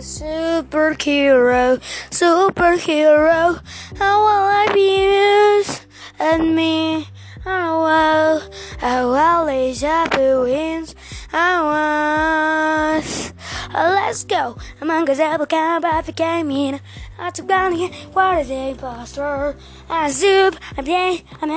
[0.00, 3.60] superhero, superhero.
[3.98, 5.82] How will I be used?
[6.18, 7.08] And me,
[7.44, 10.94] oh well, how well is happy wins.
[11.32, 13.32] I was.
[13.74, 14.56] Uh, let's go.
[14.80, 16.80] Among us, apple can but became in.
[17.18, 17.76] I took down.
[18.12, 19.56] What is a imposter?
[19.90, 20.56] I'm soup.
[20.76, 21.24] I'm day.
[21.42, 21.50] I'm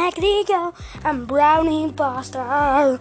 [0.46, 0.74] go.
[1.04, 3.00] I'm brown imposter.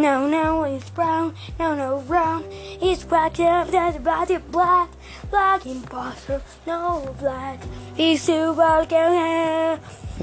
[0.00, 1.34] No, no, it's brown.
[1.58, 2.42] No, no, brown.
[2.80, 3.34] It's black.
[3.34, 4.50] That's about it.
[4.50, 4.88] Black,
[5.28, 6.40] black imposter.
[6.66, 7.60] No, black.
[7.94, 9.78] He's super gay.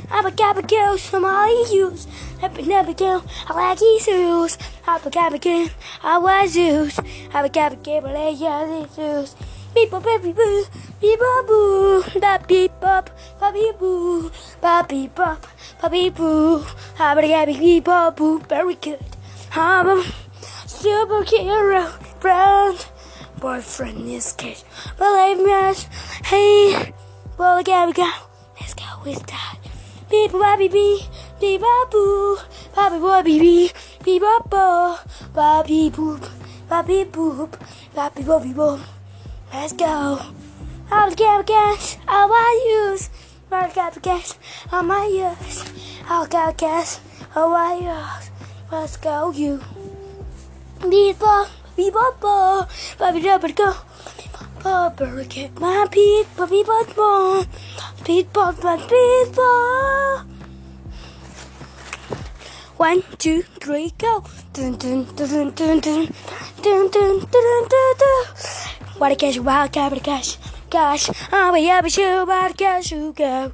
[0.09, 0.47] I'm again.
[0.49, 2.07] Abigail, Somali use.
[2.41, 4.57] Abigail, I like Jesus.
[4.87, 5.69] Abigail,
[6.01, 6.99] I was Zeus.
[7.31, 9.35] Abigail, I like Jesus.
[9.75, 10.65] Beep up, baby boo,
[10.99, 15.45] beep up, boo, ba beep up, ba beep boo, ba beep up,
[15.79, 16.65] ba beep boo,
[16.97, 19.16] I'm a ba beep up, boo, very good.
[19.53, 20.03] I'm a
[20.65, 21.87] superhero
[22.19, 22.85] friend.
[23.39, 24.63] Boyfriend is kid.
[24.97, 25.73] Believe me,
[26.25, 26.93] hey,
[27.37, 28.11] well, again we go.
[28.59, 29.57] Let's go with that.
[30.09, 32.37] Beep bop beep beep boo,
[32.75, 36.29] bop bop beep beep beep bop beep boop,
[36.87, 37.59] beep boop,
[37.93, 38.79] bop beep bop.
[39.53, 40.21] Let's go.
[40.89, 41.97] I'll get gas.
[42.07, 42.29] I'll
[42.91, 43.09] use.
[43.51, 44.37] I'll get gas.
[44.71, 45.65] I might use.
[46.07, 46.99] I'll get gas.
[47.35, 48.31] I'll use.
[48.69, 49.61] Let's go, you.
[50.79, 52.67] Beatball, beatball, ball,
[52.99, 53.73] Bobby Rubber, go.
[54.61, 57.45] Bobber, kick my beat, Bobby Bot Ball,
[58.03, 60.25] Beatball, but beatball.
[62.75, 64.23] One, two, three, go.
[64.51, 66.07] Dun dun dun dun dun dun
[66.61, 67.93] dun dun dun dun dun.
[67.97, 68.25] dun.
[68.97, 70.37] What a cash, wild cabin cash,
[70.69, 71.09] cash.
[71.31, 73.53] I'm a yabba shoe, bad cash, you go.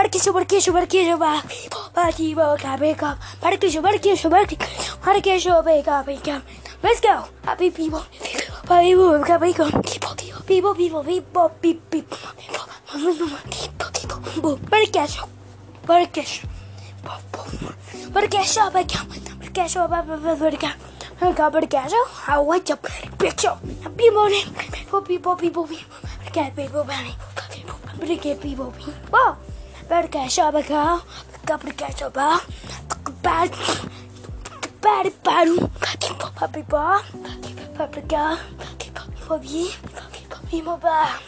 [0.00, 1.42] Barquillo, barquillo, barquillo, va.
[1.94, 3.18] Barquillo, cabeca.
[3.42, 4.66] Barquillo, barquillo, barquillo.
[5.04, 6.42] Barquillo, beca, beca.
[6.82, 7.28] Let's go.
[7.44, 8.00] Happy people.
[8.66, 9.66] Happy people, cabeca.
[10.46, 12.18] People, people, people, people, people, people.
[14.70, 15.06] Barquillo,
[15.90, 16.48] barquillo.
[18.16, 19.04] Barquillo, beca.
[19.42, 19.88] Barquillo,
[20.32, 20.74] barquillo.
[21.36, 22.86] Cabricasio, I went up,
[23.18, 23.54] picture,
[23.94, 25.68] people, people, people, people,
[26.32, 29.36] get people, people, get people, people,
[29.90, 31.02] Barca Shabaka,
[31.44, 32.38] Caprica Shaba,
[33.24, 33.50] Bad,
[34.80, 35.48] Bad, Bad,
[36.38, 37.02] Papi Ba,
[37.74, 38.38] Paprika,
[39.26, 39.66] Papi,
[40.30, 41.18] Papi Moba,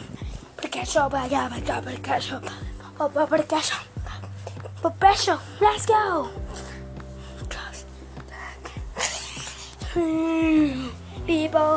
[0.55, 2.53] Paprika Shaba, Yaba, Paprika Shaba,
[2.97, 4.15] Paprika Shaba,
[4.81, 6.31] Paprika let's go!
[11.27, 11.67] Bebo,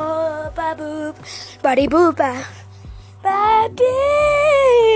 [0.54, 1.16] baboop,
[1.62, 2.46] buddy boopa,
[3.24, 4.95] baby.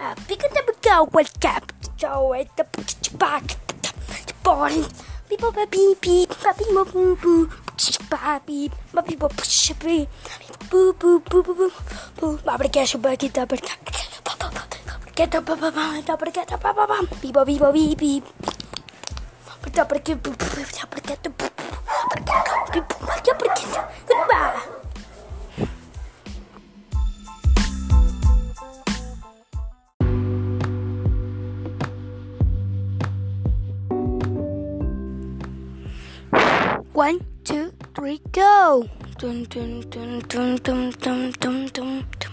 [0.00, 0.14] Uh,
[0.56, 1.72] up the go, what's up?
[1.96, 2.64] So, at the
[3.18, 3.56] back,
[4.44, 4.86] boring.
[5.28, 7.50] People, beep, beep, beep, boo, boo, boo,
[8.46, 8.72] beep,
[9.06, 10.08] beep, push, beep,
[10.70, 11.72] boo, boo, boo, boo, boo,
[12.20, 13.50] boo, abracadabra, get up,
[15.16, 18.24] Get up, up, up, up, get up, up, up, beep, beep, beep, beep.
[24.06, 24.77] Goodbye.
[36.98, 38.88] One, two, three, go!
[39.20, 42.32] Dun dun dun dun dun dun dun dun dun.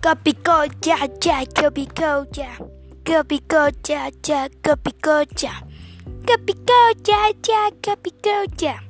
[0.00, 2.56] Copy go, ja ja, copy go, ja.
[3.04, 5.52] Copy go, ja ja, copy go, ja.
[6.26, 8.80] Copy go, ja ja, copy go, ja.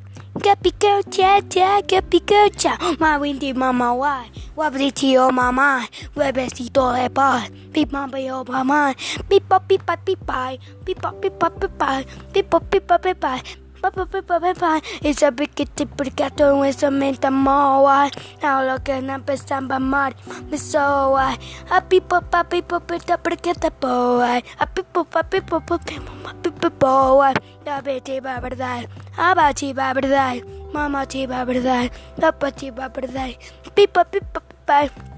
[0.40, 2.78] Copy go, ja ja, copy go, ja.
[3.00, 4.30] My windy mama, why?
[4.54, 7.48] Wabiti oh mama, webesito e pa.
[7.72, 8.94] Beep mama yo mama.
[9.28, 10.56] Beep pop beep pop beep bye.
[10.84, 12.06] Beep pop beep pop beep bye.
[12.32, 16.90] Beep pop beep pop beep Papá, papá, papá, y sabe que te porque todo eso
[16.90, 18.08] me entamoa.
[18.40, 20.16] Ahora que no empezaba a amar,
[20.50, 21.36] me soa.
[21.68, 24.38] A pipo, papi, papi, te porque te poa.
[24.58, 27.22] A pipo, papi, papi, mamá, pipo.
[27.66, 28.88] La beti va verdad,
[29.18, 30.36] abati va verdad,
[30.72, 33.36] mamá ti va verdad, papá ti va verdad,
[33.74, 35.13] pipa, pipa, pipa.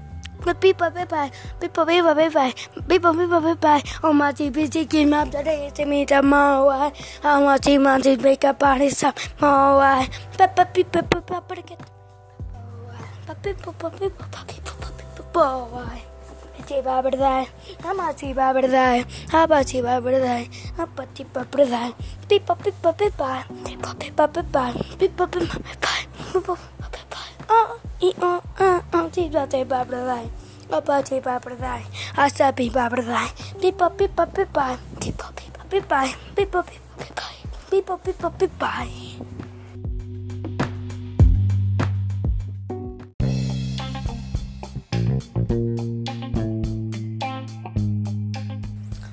[2.87, 3.81] Beepa beepa, beepa.
[4.03, 6.91] Oh my TPC came up today to meet a moa.
[7.23, 9.17] I want to man to make up on his up
[27.49, 27.79] oh.
[27.99, 30.29] E um, um, um, tiba, tiba, bradai.
[30.69, 31.81] Opa, tiba, bradai.
[32.13, 33.33] Asa, pipa, bradai.
[33.57, 34.77] Pipa, pipa, pipa.
[35.01, 36.05] Pipa, pipa, pipa.
[36.37, 36.61] Pipa, pipa,
[36.93, 37.25] pipa.
[37.71, 38.71] Pipa, pipa, pipa.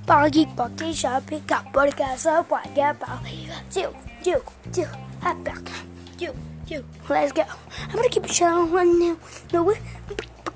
[0.04, 3.48] Pagi pagi shopping kapur kasar pagi pagi.
[3.72, 4.92] Chill, chill, chill.
[5.25, 5.64] Hot dog.
[6.20, 6.37] Chill,
[6.69, 6.84] chill.
[7.08, 7.48] Let's go.
[7.94, 9.17] I'm gonna keep it showing one now,
[9.52, 9.79] no way,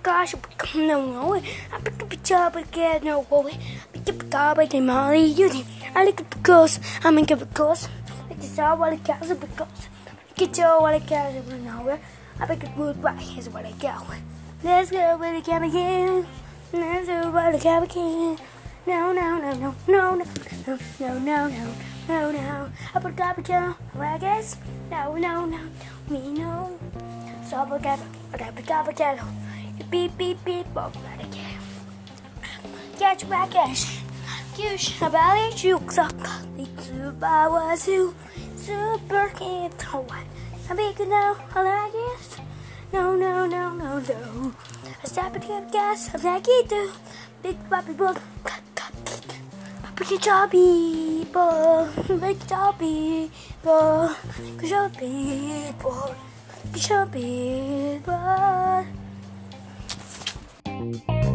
[0.03, 0.35] gosh,
[0.75, 3.57] no, no way, I'm gonna keep it job again, no way,
[3.95, 5.65] I'm gonna job again, Molly, you think,
[5.95, 7.89] I like it because, I'm gonna give it because,
[8.29, 9.89] like this all what it counts because,
[10.35, 12.01] get your what it counts, nowhere,
[12.41, 13.95] I make it good, right, here's what I go.
[14.65, 16.27] Let's go, where the camera can,
[16.73, 18.37] let's go, where the camera can.
[18.85, 20.25] No, no, no, no, no, no,
[20.67, 21.75] no, no, no, no,
[22.09, 22.71] no, no.
[22.97, 24.57] Abracadabra, I guess.
[24.91, 25.61] No, no, no,
[26.09, 26.79] we know.
[27.51, 27.99] Double tap,
[28.39, 29.19] double double tap.
[29.91, 31.59] Beep beep beep, bop that again.
[32.99, 34.03] Catch back cash.
[34.55, 36.13] Cush, a belly juke, suck.
[36.57, 38.15] The super was you.
[38.55, 40.25] Super kid, oh what?
[40.69, 41.95] I'm big now, I like.
[42.93, 44.53] No, no, no, no, no.
[45.03, 46.73] I stop it, get gas, I'm like it.
[47.43, 48.15] Big puppy bull.
[49.97, 53.31] Big chubby bull, big chubby
[53.63, 54.15] bull
[56.75, 58.85] jobby boy,
[60.65, 61.29] big.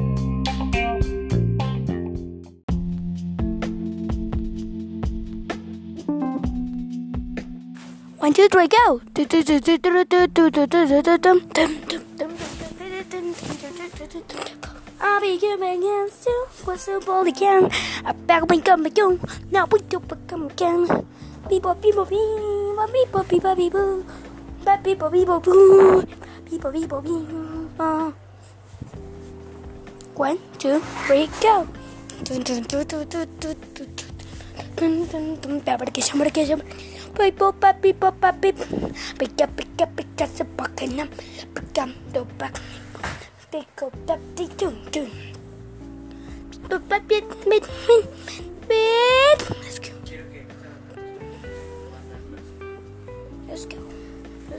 [8.24, 9.02] One, two, three, go!
[15.02, 15.38] I'll be
[16.10, 16.48] soon.
[16.64, 17.70] What's the ball again?
[18.06, 19.20] I back when come again.
[19.52, 20.88] Now we do become again.
[21.50, 23.24] People, people, people,
[23.56, 24.04] people,
[24.64, 26.04] but people, people, people,
[26.48, 27.68] people, people, people.
[27.78, 28.12] Uh,
[30.16, 31.68] one, two, three, go.
[37.14, 38.52] People, puppy, puppy,
[39.20, 41.10] pick up, pick up, pick up, the bucket,
[41.54, 42.62] pick up, the bucket,
[43.52, 45.10] pick up, the doo doo.
[49.62, 49.93] Let's go.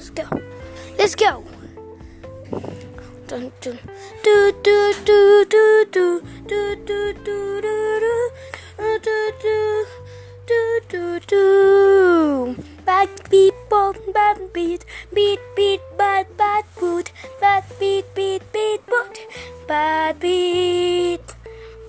[0.05, 0.43] Let's go.
[0.99, 1.45] Let's go.
[3.27, 3.79] Dun, dun.
[4.23, 9.87] Do, do, do, do, do, do, do, do, do, do, do, do,
[10.47, 12.65] do, do, do.
[12.85, 14.85] Bad people, bad beat,
[15.15, 19.19] beat, beat, bad, bad boot, bad beat, beat, beat, boot,
[19.67, 21.35] bad beat,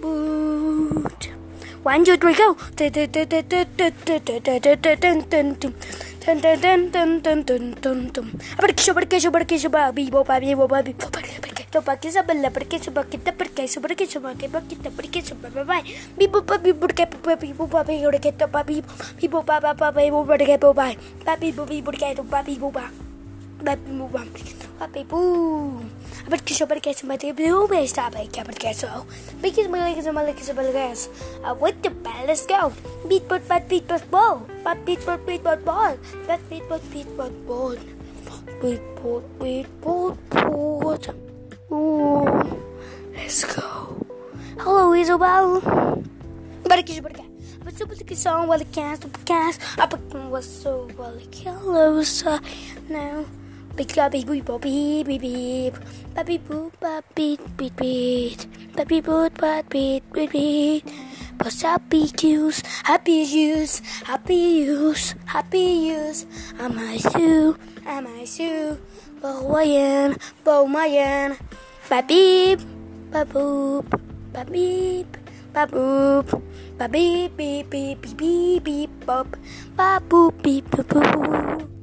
[0.02, 1.30] boot.
[1.84, 2.56] One, two, three, go.
[6.26, 8.28] Dun dun dun dun dun dun dun dun.
[8.58, 11.10] Abar kisho bar kisho bar kisho bar bi bo ba bi bo ba bi bo
[11.14, 14.34] ba bi तो बाकी सब बल्ला पर के सुबह कितना पर के सुबह के सुबह
[14.40, 15.82] के बाकी तब पर के सुबह बाय बाय
[16.18, 18.80] बी बो बी बुड़ के बी बी बो बी उड़ के तो बी
[19.20, 20.96] बी बो बा बा बी बो बड़ के बो बाय
[21.42, 22.88] बी बो बी बुड़ के तो बी बो बा
[26.66, 28.90] Aplikasi materi belum bisa baik aplikasi.
[29.40, 31.08] Bikin balik sama lagi sebalas.
[31.62, 32.74] What the bell let's go.
[33.06, 34.42] Beat bot bat beat bot ball.
[34.66, 35.94] Bat beat bot beat bot ball.
[36.26, 37.78] Bat beat bot beat bot ball.
[38.62, 41.04] Beat bot beat bot bot.
[41.70, 42.26] Ooh,
[43.14, 44.02] let's go.
[44.58, 45.62] Hello Isabel.
[46.66, 47.26] Balik sebalas.
[47.66, 52.42] Mas eu que só um podcast, podcast, a porque você vai que louça,
[52.90, 53.45] não.
[53.76, 55.76] Big sloppy boop beep beep beep.
[56.16, 58.48] Baby boop bop beat beat beat.
[58.72, 60.84] Baby boop bop beat beat beat.
[61.38, 66.26] Post happy cues, happy use, happy use, happy use.
[66.58, 68.80] I'm my zoo, I'm my zoo.
[69.20, 70.16] Bowayan,
[70.48, 71.36] Bowmayan.
[71.92, 72.64] Babeep,
[73.12, 73.84] baboop,
[74.32, 75.12] babeep,
[75.52, 76.32] baboop.
[76.80, 79.28] Babeep, beep, beep, beep, beep, beep, bop.
[79.76, 81.75] Baboop, beep, boop, boop.